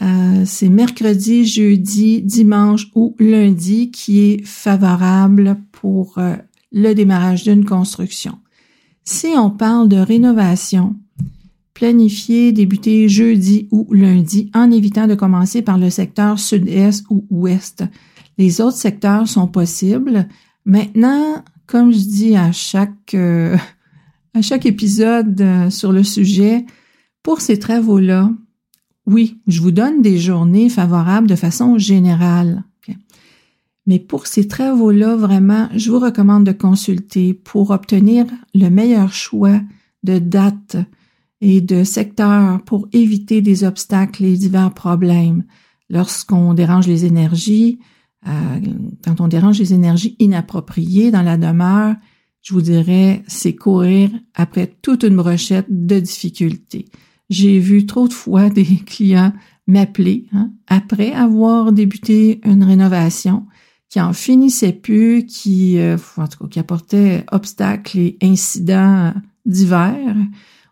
Euh, 0.00 0.42
c'est 0.46 0.68
mercredi, 0.68 1.44
jeudi, 1.44 2.22
dimanche 2.22 2.88
ou 2.94 3.14
lundi 3.18 3.90
qui 3.90 4.20
est 4.20 4.46
favorable 4.46 5.58
pour 5.70 6.18
le 6.72 6.94
démarrage 6.94 7.44
d'une 7.44 7.64
construction. 7.64 8.38
Si 9.04 9.28
on 9.36 9.50
parle 9.50 9.88
de 9.88 9.96
rénovation, 9.96 10.96
planifier 11.74 12.52
débuter 12.52 13.08
jeudi 13.08 13.68
ou 13.70 13.92
lundi 13.92 14.50
en 14.54 14.70
évitant 14.70 15.06
de 15.06 15.14
commencer 15.14 15.62
par 15.62 15.78
le 15.78 15.90
secteur 15.90 16.38
sud-est 16.38 17.04
ou 17.10 17.26
ouest. 17.30 17.84
Les 18.38 18.60
autres 18.60 18.76
secteurs 18.76 19.26
sont 19.26 19.48
possibles. 19.48 20.28
Maintenant, 20.64 21.42
comme 21.66 21.92
je 21.92 21.98
dis 21.98 22.36
à 22.36 22.52
chaque 22.52 23.14
euh, 23.14 23.56
à 24.34 24.42
chaque 24.42 24.64
épisode 24.64 25.40
euh, 25.40 25.70
sur 25.70 25.92
le 25.92 26.04
sujet, 26.04 26.64
pour 27.22 27.40
ces 27.40 27.58
travaux-là, 27.58 28.30
oui, 29.06 29.40
je 29.46 29.60
vous 29.60 29.72
donne 29.72 30.02
des 30.02 30.18
journées 30.18 30.68
favorables 30.68 31.28
de 31.28 31.36
façon 31.36 31.78
générale. 31.78 32.64
Mais 33.84 33.98
pour 33.98 34.28
ces 34.28 34.46
travaux-là, 34.46 35.16
vraiment, 35.16 35.68
je 35.74 35.90
vous 35.90 35.98
recommande 35.98 36.44
de 36.44 36.52
consulter 36.52 37.34
pour 37.34 37.70
obtenir 37.70 38.26
le 38.54 38.68
meilleur 38.68 39.12
choix 39.12 39.60
de 40.04 40.20
date, 40.20 40.76
et 41.42 41.60
de 41.60 41.82
secteurs 41.82 42.62
pour 42.62 42.88
éviter 42.92 43.42
des 43.42 43.64
obstacles 43.64 44.24
et 44.24 44.36
divers 44.36 44.72
problèmes. 44.72 45.42
Lorsqu'on 45.90 46.54
dérange 46.54 46.86
les 46.86 47.04
énergies, 47.04 47.80
euh, 48.28 48.30
quand 49.04 49.20
on 49.20 49.26
dérange 49.26 49.58
les 49.58 49.74
énergies 49.74 50.14
inappropriées 50.20 51.10
dans 51.10 51.22
la 51.22 51.36
demeure, 51.36 51.96
je 52.42 52.54
vous 52.54 52.62
dirais, 52.62 53.24
c'est 53.26 53.56
courir 53.56 54.10
après 54.34 54.72
toute 54.82 55.02
une 55.02 55.16
brochette 55.16 55.66
de 55.68 55.98
difficultés. 55.98 56.84
J'ai 57.32 57.58
vu 57.58 57.86
trop 57.86 58.08
de 58.08 58.12
fois 58.12 58.50
des 58.50 58.64
clients 58.86 59.32
m'appeler 59.66 60.26
hein, 60.32 60.50
après 60.66 61.12
avoir 61.12 61.72
débuté 61.72 62.40
une 62.44 62.64
rénovation 62.64 63.46
qui 63.88 64.00
en 64.00 64.12
finissait 64.12 64.72
plus, 64.72 65.24
qui, 65.26 65.78
euh, 65.78 65.96
en 66.16 66.26
tout 66.26 66.44
cas, 66.44 66.48
qui 66.48 66.58
apportait 66.58 67.24
obstacles 67.30 67.98
et 67.98 68.18
incidents 68.22 69.12
divers 69.44 70.16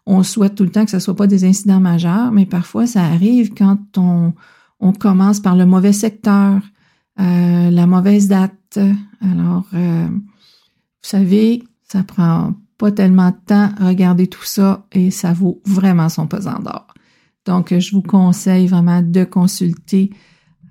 on 0.06 0.22
souhaite 0.22 0.56
tout 0.56 0.64
le 0.64 0.70
temps 0.70 0.84
que 0.84 0.90
ce 0.90 0.96
ne 0.96 1.00
soit 1.00 1.16
pas 1.16 1.26
des 1.28 1.44
incidents 1.44 1.80
majeurs, 1.80 2.32
mais 2.32 2.46
parfois 2.46 2.86
ça 2.86 3.04
arrive 3.04 3.54
quand 3.54 3.78
on, 3.96 4.32
on 4.80 4.92
commence 4.92 5.40
par 5.40 5.56
le 5.56 5.66
mauvais 5.66 5.92
secteur, 5.92 6.60
euh, 7.20 7.70
la 7.70 7.86
mauvaise 7.86 8.28
date. 8.28 8.78
Alors, 9.20 9.66
euh, 9.74 10.08
vous 10.08 10.18
savez, 11.02 11.62
ça 11.84 12.02
prend 12.02 12.54
pas 12.80 12.90
tellement 12.90 13.28
de 13.28 13.36
temps 13.44 13.68
à 13.78 13.88
regarder 13.88 14.26
tout 14.26 14.44
ça 14.44 14.86
et 14.90 15.10
ça 15.10 15.34
vaut 15.34 15.60
vraiment 15.66 16.08
son 16.08 16.26
pesant 16.26 16.58
d'or. 16.60 16.86
Donc, 17.44 17.78
je 17.78 17.92
vous 17.92 18.00
conseille 18.00 18.68
vraiment 18.68 19.02
de 19.02 19.24
consulter. 19.24 20.10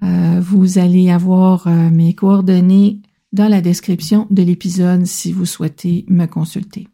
Euh, 0.04 0.42
vous 0.42 0.80
allez 0.80 1.12
avoir 1.12 1.68
mes 1.68 2.16
coordonnées 2.16 3.00
dans 3.32 3.48
la 3.48 3.62
description 3.62 4.26
de 4.32 4.42
l'épisode 4.42 5.06
si 5.06 5.32
vous 5.32 5.46
souhaitez 5.46 6.06
me 6.08 6.26
consulter. 6.26 6.88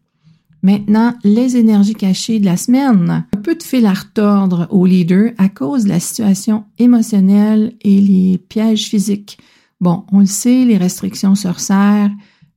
Maintenant, 0.61 1.13
les 1.23 1.55
énergies 1.55 1.93
cachées 1.93 2.39
de 2.39 2.45
la 2.45 2.57
semaine. 2.57 3.25
Un 3.37 3.41
peu 3.41 3.55
de 3.55 3.63
fil 3.63 3.85
à 3.85 3.93
retordre 3.93 4.67
au 4.69 4.85
leader 4.85 5.31
à 5.37 5.47
cause 5.47 5.85
de 5.85 5.89
la 5.89 6.01
situation 6.01 6.65
émotionnelle 6.77 7.73
et 7.83 8.01
les 8.01 8.37
pièges 8.37 8.87
physiques. 8.87 9.37
Bon, 9.79 10.03
on 10.11 10.19
le 10.19 10.25
sait, 10.25 10.65
les 10.65 10.77
restrictions 10.77 11.35
se 11.35 11.47
resserrent. 11.47 12.11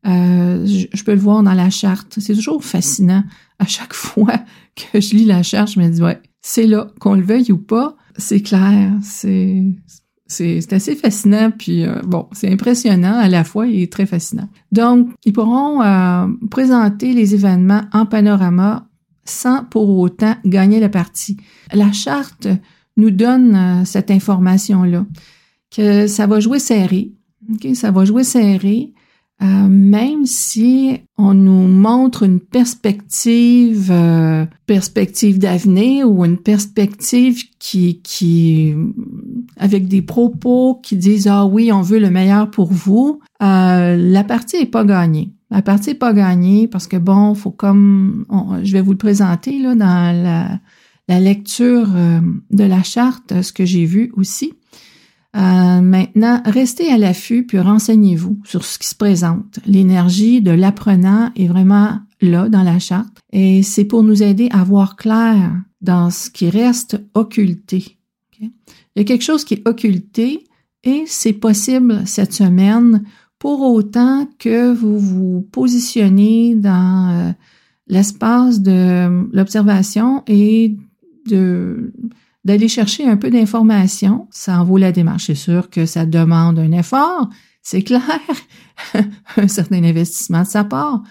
Euh, 0.06 0.66
je, 0.66 1.04
peux 1.04 1.12
le 1.12 1.18
voir 1.18 1.42
dans 1.42 1.54
la 1.54 1.70
charte. 1.70 2.18
C'est 2.20 2.34
toujours 2.34 2.64
fascinant. 2.64 3.24
À 3.58 3.66
chaque 3.66 3.94
fois 3.94 4.38
que 4.76 5.00
je 5.00 5.14
lis 5.14 5.24
la 5.24 5.42
charte, 5.42 5.72
je 5.72 5.80
me 5.80 5.88
dis, 5.88 6.02
ouais, 6.02 6.20
c'est 6.40 6.66
là, 6.66 6.88
qu'on 7.00 7.14
le 7.14 7.22
veuille 7.22 7.52
ou 7.52 7.58
pas, 7.58 7.96
c'est 8.16 8.40
clair, 8.40 8.92
c'est 9.02 9.64
c'est 10.28 10.72
assez 10.72 10.94
fascinant, 10.94 11.50
puis 11.50 11.84
euh, 11.84 12.02
bon, 12.04 12.28
c'est 12.32 12.52
impressionnant 12.52 13.18
à 13.18 13.28
la 13.28 13.44
fois 13.44 13.66
et 13.66 13.88
très 13.88 14.04
fascinant. 14.04 14.48
Donc, 14.72 15.08
ils 15.24 15.32
pourront 15.32 15.82
euh, 15.82 16.26
présenter 16.50 17.14
les 17.14 17.34
événements 17.34 17.82
en 17.92 18.04
panorama 18.04 18.86
sans 19.24 19.64
pour 19.64 19.88
autant 19.98 20.34
gagner 20.44 20.80
la 20.80 20.90
partie. 20.90 21.38
La 21.72 21.92
charte 21.92 22.46
nous 22.96 23.10
donne 23.10 23.54
euh, 23.54 23.84
cette 23.84 24.10
information-là, 24.10 25.06
que 25.74 26.06
ça 26.06 26.26
va 26.26 26.40
jouer 26.40 26.58
serré, 26.58 27.12
ok, 27.50 27.74
ça 27.74 27.90
va 27.90 28.04
jouer 28.04 28.24
serré, 28.24 28.92
euh, 29.40 29.68
même 29.68 30.26
si 30.26 30.98
on 31.16 31.32
nous 31.32 31.68
montre 31.68 32.24
une 32.24 32.40
perspective, 32.40 33.88
euh, 33.92 34.46
perspective 34.66 35.38
d'avenir 35.38 36.10
ou 36.10 36.24
une 36.24 36.38
perspective 36.38 37.44
qui, 37.60 38.00
qui, 38.02 38.74
avec 39.56 39.86
des 39.86 40.02
propos 40.02 40.80
qui 40.82 40.96
disent 40.96 41.28
ah 41.28 41.46
oui, 41.46 41.70
on 41.70 41.82
veut 41.82 42.00
le 42.00 42.10
meilleur 42.10 42.50
pour 42.50 42.72
vous, 42.72 43.20
euh, 43.40 43.96
la 43.96 44.24
partie 44.24 44.56
est 44.56 44.66
pas 44.66 44.84
gagnée. 44.84 45.32
La 45.52 45.62
partie 45.62 45.90
est 45.90 45.94
pas 45.94 46.12
gagnée 46.12 46.66
parce 46.66 46.88
que 46.88 46.96
bon, 46.96 47.34
faut 47.34 47.52
comme, 47.52 48.26
je 48.64 48.72
vais 48.72 48.80
vous 48.80 48.92
le 48.92 48.98
présenter 48.98 49.60
là 49.60 49.76
dans 49.76 50.22
la, 50.22 50.58
la 51.06 51.20
lecture 51.20 51.88
de 52.50 52.64
la 52.64 52.82
charte, 52.82 53.40
ce 53.40 53.52
que 53.52 53.64
j'ai 53.64 53.86
vu 53.86 54.12
aussi. 54.16 54.52
Euh, 55.36 55.80
maintenant, 55.80 56.40
restez 56.44 56.90
à 56.90 56.96
l'affût 56.96 57.44
puis 57.44 57.60
renseignez-vous 57.60 58.40
sur 58.44 58.64
ce 58.64 58.78
qui 58.78 58.88
se 58.88 58.94
présente. 58.94 59.58
L'énergie 59.66 60.40
de 60.40 60.50
l'apprenant 60.50 61.30
est 61.36 61.46
vraiment 61.46 61.98
là 62.20 62.48
dans 62.48 62.62
la 62.62 62.78
charte 62.78 63.18
et 63.32 63.62
c'est 63.62 63.84
pour 63.84 64.02
nous 64.02 64.22
aider 64.22 64.48
à 64.50 64.64
voir 64.64 64.96
clair 64.96 65.52
dans 65.80 66.10
ce 66.10 66.30
qui 66.30 66.48
reste 66.48 67.00
occulté. 67.14 67.98
Il 68.40 68.50
y 68.96 69.00
a 69.00 69.04
quelque 69.04 69.24
chose 69.24 69.44
qui 69.44 69.54
est 69.54 69.68
occulté 69.68 70.44
et 70.82 71.04
c'est 71.06 71.34
possible 71.34 72.02
cette 72.06 72.32
semaine 72.32 73.04
pour 73.38 73.60
autant 73.60 74.28
que 74.38 74.72
vous 74.72 74.98
vous 74.98 75.46
positionnez 75.52 76.54
dans 76.56 77.10
euh, 77.10 77.32
l'espace 77.86 78.60
de 78.60 79.28
l'observation 79.32 80.22
et 80.26 80.76
de 81.28 81.92
d'aller 82.48 82.68
chercher 82.68 83.06
un 83.06 83.18
peu 83.18 83.28
d'informations. 83.28 84.26
Ça 84.30 84.58
en 84.58 84.64
vaut 84.64 84.78
la 84.78 84.90
démarche. 84.90 85.26
C'est 85.26 85.34
sûr 85.34 85.68
que 85.68 85.84
ça 85.84 86.06
demande 86.06 86.58
un 86.58 86.72
effort, 86.72 87.28
c'est 87.62 87.82
clair, 87.82 88.02
un 89.36 89.48
certain 89.48 89.84
investissement 89.84 90.42
de 90.42 90.48
sa 90.48 90.64
part. 90.64 91.02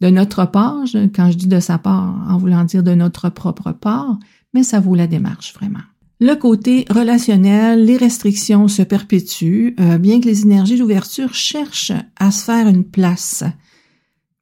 De 0.00 0.08
notre 0.08 0.44
part, 0.44 0.84
quand 1.14 1.32
je 1.32 1.36
dis 1.36 1.48
de 1.48 1.58
sa 1.58 1.78
part, 1.78 2.14
en 2.28 2.38
voulant 2.38 2.62
dire 2.62 2.84
de 2.84 2.94
notre 2.94 3.28
propre 3.28 3.72
part, 3.72 4.18
mais 4.52 4.62
ça 4.62 4.78
vaut 4.78 4.94
la 4.94 5.08
démarche 5.08 5.52
vraiment. 5.54 5.80
Le 6.20 6.34
côté 6.34 6.84
relationnel, 6.88 7.84
les 7.84 7.96
restrictions 7.96 8.68
se 8.68 8.82
perpétuent, 8.82 9.74
euh, 9.80 9.98
bien 9.98 10.20
que 10.20 10.26
les 10.26 10.42
énergies 10.42 10.78
d'ouverture 10.78 11.34
cherchent 11.34 11.92
à 12.16 12.30
se 12.30 12.44
faire 12.44 12.68
une 12.68 12.84
place. 12.84 13.42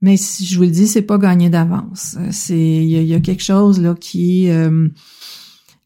Mais 0.03 0.19
si 0.19 0.45
je 0.45 0.57
vous 0.59 0.65
le 0.65 0.71
dis, 0.71 0.87
c'est 0.87 1.01
pas 1.01 1.17
gagné 1.17 1.49
d'avance. 1.49 2.19
C'est 2.31 2.59
il 2.59 2.89
y, 2.89 3.15
a 3.15 3.21
quelque 3.21 3.43
chose 3.43 3.81
là 3.81 3.95
qui 3.95 4.51
euh, 4.51 4.89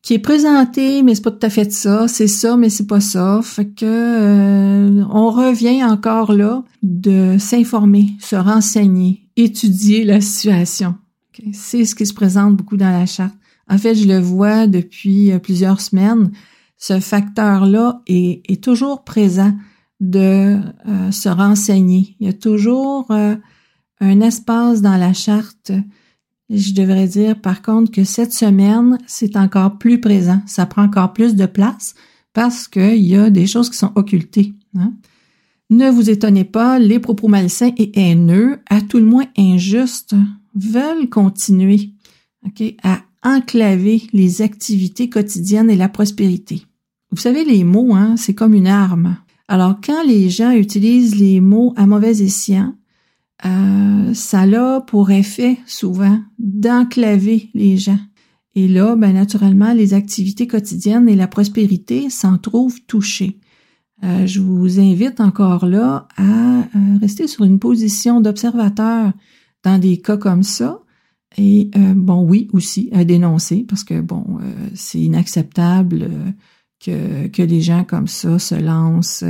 qui 0.07 0.15
est 0.15 0.21
présenté, 0.21 1.03
mais 1.03 1.17
c'est 1.17 1.25
pas 1.25 1.33
tout 1.33 1.45
à 1.45 1.51
fait 1.51 1.73
ça. 1.73 2.07
C'est 2.07 2.29
ça, 2.29 2.57
mais 2.57 2.71
c'est 2.71 2.87
pas 2.87 3.01
ça. 3.01 3.41
Fait 3.43 3.67
que 3.67 3.85
euh, 3.85 5.05
on 5.11 5.31
revient 5.31 5.83
encore 5.83 6.33
là 6.33 6.63
de 6.85 7.39
s'informer, 7.41 8.11
se 8.21 8.37
renseigner, 8.37 9.29
étudier 9.35 10.05
la 10.05 10.21
situation. 10.21 10.95
C'est 11.53 11.85
ce 11.85 11.97
qui 11.97 12.07
se 12.07 12.15
présente 12.15 12.55
beaucoup 12.55 12.77
dans 12.77 12.93
la 12.93 13.05
charte. 13.05 13.35
En 13.69 13.79
fait, 13.79 13.97
je 13.97 14.07
le 14.07 14.21
vois 14.21 14.69
depuis 14.69 15.33
euh, 15.33 15.41
plusieurs 15.41 15.81
semaines. 15.81 16.31
Ce 16.79 17.01
facteur-là 17.01 18.01
est, 18.07 18.63
toujours 18.63 19.03
présent 19.03 19.55
de 19.99 20.61
euh, 20.87 21.11
se 21.11 21.29
renseigner. 21.29 22.15
Il 22.21 22.29
y 22.29 22.31
a 22.31 22.33
toujours 22.33 23.11
un 23.11 24.21
espace 24.21 24.83
dans 24.83 24.99
la 24.99 25.13
charte 25.13 25.73
je 26.51 26.73
devrais 26.73 27.09
dire 27.09 27.41
par 27.41 27.63
contre 27.63 27.91
que 27.91 28.05
cette 28.05 28.33
semaine, 28.33 28.99
c'est 29.07 29.37
encore 29.37 29.79
plus 29.79 30.01
présent. 30.01 30.41
Ça 30.47 30.67
prend 30.67 30.85
encore 30.85 31.13
plus 31.13 31.35
de 31.35 31.47
place 31.47 31.95
parce 32.33 32.69
qu'il 32.69 32.97
y 32.97 33.17
a 33.17 33.31
des 33.31 33.47
choses 33.47 33.71
qui 33.71 33.79
sont 33.79 33.93
occultées. 33.95 34.55
Hein. 34.77 34.93
Ne 35.71 35.91
vous 35.91 36.11
étonnez 36.11 36.45
pas, 36.45 36.79
les 36.79 37.01
propos 37.01 37.27
malsains 37.27 37.73
et 37.77 37.99
haineux, 37.99 38.61
à 38.71 38.81
tout 38.81 38.99
le 38.99 39.05
moins 39.05 39.27
injustes, 39.37 40.15
veulent 40.55 41.09
continuer 41.09 41.91
à 42.85 43.01
enclaver 43.25 44.03
les 44.13 44.43
activités 44.43 45.09
quotidiennes 45.09 45.71
et 45.71 45.77
la 45.77 45.89
prospérité. 45.89 46.63
Vous 47.11 47.21
savez, 47.21 47.45
les 47.45 47.65
mots, 47.65 47.95
hein, 47.95 48.17
c'est 48.17 48.35
comme 48.35 48.55
une 48.55 48.69
arme. 48.69 49.17
Alors, 49.49 49.81
quand 49.85 50.05
les 50.05 50.31
gens 50.31 50.53
utilisent 50.53 51.17
les 51.17 51.41
mots 51.41 51.73
à 51.77 51.87
mauvais 51.87 52.23
escient, 52.23 52.75
euh, 53.45 54.15
ça 54.15 54.43
a 54.43 54.81
pour 54.81 55.11
effet 55.11 55.59
souvent 55.67 56.21
d'enclaver 56.39 57.51
les 57.55 57.77
gens. 57.77 57.99
Et 58.55 58.69
là, 58.69 58.97
ben, 58.97 59.13
naturellement, 59.13 59.75
les 59.75 59.93
activités 59.93 60.47
quotidiennes 60.47 61.09
et 61.09 61.17
la 61.17 61.29
prospérité 61.29 62.09
s'en 62.09 62.39
trouvent 62.39 62.81
touchées. 62.87 63.39
Euh, 64.05 64.27
je 64.27 64.41
vous 64.41 64.81
invite 64.81 65.21
encore 65.21 65.67
là 65.67 66.09
à 66.17 66.23
euh, 66.23 66.63
rester 67.01 67.27
sur 67.27 67.45
une 67.45 67.59
position 67.59 68.21
d'observateur 68.21 69.13
dans 69.63 69.79
des 69.79 69.99
cas 69.99 70.17
comme 70.17 70.43
ça. 70.43 70.81
Et 71.39 71.71
bon, 71.95 72.23
oui, 72.23 72.49
aussi 72.55 72.89
à 72.93 73.05
dénoncer 73.05 73.67
parce 73.69 73.85
que 73.85 74.01
bon, 74.01 74.39
c'est 74.73 75.01
inacceptable 75.01 76.09
que, 76.83 77.27
que 77.27 77.43
des 77.43 77.61
gens 77.61 77.85
comme 77.85 78.07
ça 78.07 78.39
se 78.39 78.55
lancent 78.55 79.25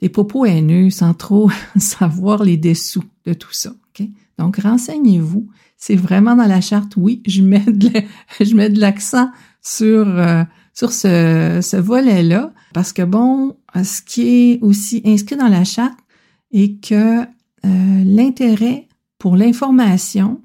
des 0.00 0.08
propos 0.08 0.46
haineux 0.46 0.88
sans 0.88 1.12
trop 1.12 1.50
savoir 1.76 2.44
les 2.44 2.56
dessous 2.56 3.04
tout 3.34 3.52
ça. 3.52 3.72
Donc, 4.38 4.56
renseignez-vous. 4.56 5.48
C'est 5.76 5.96
vraiment 5.96 6.34
dans 6.34 6.46
la 6.46 6.62
charte, 6.62 6.94
oui, 6.96 7.22
je 7.26 7.42
mets 7.42 7.60
de, 7.60 7.90
l'accent 8.78 9.30
sur, 9.60 10.06
euh, 10.08 10.44
ce 10.74 11.76
volet-là, 11.76 12.52
parce 12.72 12.92
que 12.92 13.02
bon, 13.02 13.56
ce 13.74 14.00
qui 14.00 14.28
est 14.28 14.58
aussi 14.62 15.02
inscrit 15.04 15.36
dans 15.36 15.48
la 15.48 15.64
charte 15.64 15.98
est 16.52 16.82
que 16.82 17.20
euh, 17.22 17.26
l'intérêt 18.04 18.88
pour 19.18 19.36
l'information, 19.36 20.40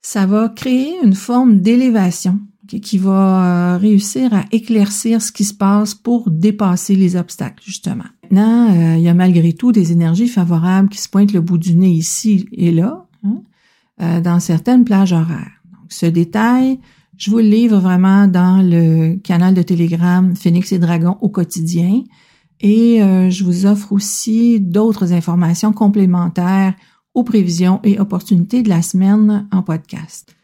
ça 0.00 0.24
va 0.24 0.48
créer 0.48 0.94
une 1.02 1.14
forme 1.14 1.60
d'élévation 1.60 2.40
qui 2.66 2.98
va 2.98 3.74
euh, 3.74 3.78
réussir 3.78 4.32
à 4.32 4.44
éclaircir 4.52 5.20
ce 5.22 5.32
qui 5.32 5.44
se 5.44 5.54
passe 5.54 5.94
pour 5.94 6.30
dépasser 6.30 6.94
les 6.94 7.16
obstacles, 7.16 7.62
justement. 7.64 8.04
Maintenant, 8.22 8.70
euh, 8.70 8.96
il 8.96 9.02
y 9.02 9.08
a 9.08 9.14
malgré 9.14 9.52
tout 9.52 9.72
des 9.72 9.92
énergies 9.92 10.28
favorables 10.28 10.88
qui 10.88 10.98
se 10.98 11.08
pointent 11.08 11.32
le 11.32 11.40
bout 11.40 11.58
du 11.58 11.74
nez 11.74 11.90
ici 11.90 12.48
et 12.52 12.70
là, 12.70 13.06
hein, 13.24 13.42
euh, 14.00 14.20
dans 14.20 14.40
certaines 14.40 14.84
plages 14.84 15.12
horaires. 15.12 15.62
Donc, 15.72 15.90
ce 15.92 16.06
détail, 16.06 16.78
je 17.16 17.30
vous 17.30 17.38
le 17.38 17.44
livre 17.44 17.78
vraiment 17.78 18.26
dans 18.26 18.62
le 18.62 19.16
canal 19.16 19.54
de 19.54 19.62
Telegram 19.62 20.34
Phoenix 20.34 20.72
et 20.72 20.78
Dragon 20.78 21.16
au 21.20 21.28
quotidien. 21.28 22.02
Et 22.60 23.00
je 23.00 23.44
vous 23.44 23.66
offre 23.66 23.92
aussi 23.92 24.58
d'autres 24.58 25.12
informations 25.12 25.72
complémentaires 25.72 26.74
aux 27.12 27.22
prévisions 27.22 27.80
et 27.84 28.00
opportunités 28.00 28.62
de 28.62 28.70
la 28.70 28.80
semaine 28.80 29.46
en 29.52 29.62
podcast. 29.62 30.34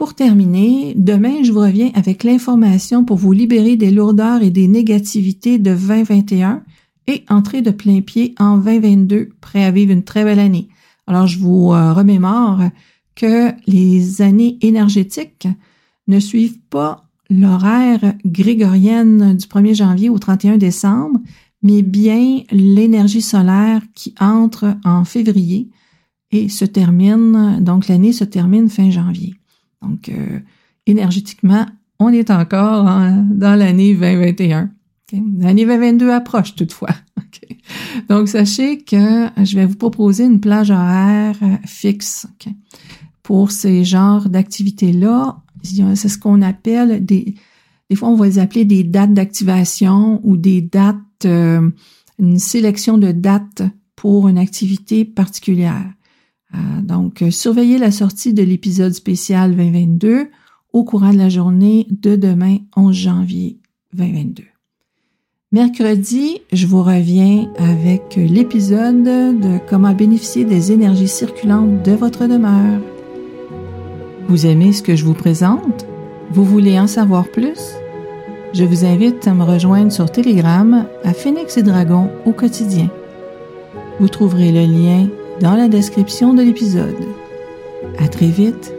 Pour 0.00 0.14
terminer, 0.14 0.94
demain, 0.96 1.42
je 1.42 1.52
vous 1.52 1.60
reviens 1.60 1.90
avec 1.92 2.24
l'information 2.24 3.04
pour 3.04 3.18
vous 3.18 3.32
libérer 3.32 3.76
des 3.76 3.90
lourdeurs 3.90 4.42
et 4.42 4.48
des 4.48 4.66
négativités 4.66 5.58
de 5.58 5.74
2021 5.74 6.62
et 7.06 7.22
entrer 7.28 7.60
de 7.60 7.70
plein 7.70 8.00
pied 8.00 8.34
en 8.38 8.56
2022, 8.56 9.28
prêt 9.42 9.62
à 9.62 9.70
vivre 9.70 9.92
une 9.92 10.02
très 10.02 10.24
belle 10.24 10.38
année. 10.38 10.70
Alors, 11.06 11.26
je 11.26 11.38
vous 11.38 11.74
euh, 11.74 11.92
remémore 11.92 12.62
que 13.14 13.50
les 13.66 14.22
années 14.22 14.56
énergétiques 14.62 15.48
ne 16.08 16.18
suivent 16.18 16.60
pas 16.70 17.04
l'horaire 17.28 18.14
grégorienne 18.24 19.36
du 19.36 19.46
1er 19.46 19.74
janvier 19.74 20.08
au 20.08 20.18
31 20.18 20.56
décembre, 20.56 21.20
mais 21.62 21.82
bien 21.82 22.40
l'énergie 22.50 23.20
solaire 23.20 23.82
qui 23.94 24.14
entre 24.18 24.78
en 24.82 25.04
février 25.04 25.68
et 26.30 26.48
se 26.48 26.64
termine, 26.64 27.58
donc 27.60 27.86
l'année 27.86 28.14
se 28.14 28.24
termine 28.24 28.70
fin 28.70 28.88
janvier. 28.88 29.34
Donc, 29.82 30.08
euh, 30.08 30.40
énergétiquement, 30.86 31.66
on 31.98 32.10
est 32.10 32.30
encore 32.30 32.84
dans 32.84 33.58
l'année 33.58 33.94
2021. 33.94 34.70
L'année 35.38 35.64
2022 35.64 36.10
approche 36.10 36.54
toutefois. 36.54 36.94
Donc, 38.08 38.28
sachez 38.28 38.78
que 38.78 39.28
je 39.42 39.56
vais 39.56 39.66
vous 39.66 39.76
proposer 39.76 40.24
une 40.24 40.40
plage 40.40 40.70
horaire 40.70 41.36
fixe 41.66 42.26
pour 43.22 43.50
ces 43.50 43.84
genres 43.84 44.28
d'activités-là. 44.28 45.42
C'est 45.62 46.08
ce 46.08 46.18
qu'on 46.18 46.42
appelle 46.42 47.04
des... 47.04 47.34
Des 47.90 47.96
fois, 47.96 48.08
on 48.08 48.14
va 48.14 48.26
les 48.26 48.38
appeler 48.38 48.64
des 48.64 48.84
dates 48.84 49.14
d'activation 49.14 50.20
ou 50.22 50.36
des 50.36 50.62
dates, 50.62 50.96
euh, 51.24 51.68
une 52.20 52.38
sélection 52.38 52.98
de 52.98 53.10
dates 53.10 53.62
pour 53.96 54.28
une 54.28 54.38
activité 54.38 55.04
particulière. 55.04 55.90
Euh, 56.54 56.82
donc, 56.82 57.22
euh, 57.22 57.30
surveillez 57.30 57.78
la 57.78 57.90
sortie 57.90 58.34
de 58.34 58.42
l'épisode 58.42 58.92
spécial 58.92 59.56
2022 59.56 60.28
au 60.72 60.84
courant 60.84 61.12
de 61.12 61.18
la 61.18 61.28
journée 61.28 61.86
de 61.90 62.16
demain 62.16 62.58
11 62.76 62.94
janvier 62.94 63.58
2022. 63.94 64.44
Mercredi, 65.52 66.42
je 66.52 66.66
vous 66.66 66.82
reviens 66.82 67.50
avec 67.58 68.14
l'épisode 68.14 69.02
de 69.02 69.58
comment 69.68 69.92
bénéficier 69.92 70.44
des 70.44 70.70
énergies 70.70 71.08
circulantes 71.08 71.82
de 71.84 71.92
votre 71.92 72.28
demeure. 72.28 72.80
Vous 74.28 74.46
aimez 74.46 74.72
ce 74.72 74.80
que 74.80 74.94
je 74.94 75.04
vous 75.04 75.14
présente? 75.14 75.86
Vous 76.30 76.44
voulez 76.44 76.78
en 76.78 76.86
savoir 76.86 77.28
plus? 77.28 77.58
Je 78.52 78.62
vous 78.64 78.84
invite 78.84 79.26
à 79.26 79.34
me 79.34 79.42
rejoindre 79.42 79.90
sur 79.90 80.10
Telegram 80.10 80.86
à 81.02 81.12
Phoenix 81.12 81.56
et 81.56 81.64
Dragon 81.64 82.10
au 82.26 82.32
quotidien. 82.32 82.88
Vous 83.98 84.08
trouverez 84.08 84.52
le 84.52 84.72
lien 84.72 85.08
dans 85.40 85.54
la 85.56 85.68
description 85.68 86.34
de 86.34 86.42
l'épisode. 86.42 86.96
À 87.98 88.08
très 88.08 88.28
vite 88.28 88.74